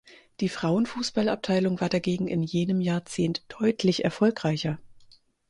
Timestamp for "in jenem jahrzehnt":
2.27-3.45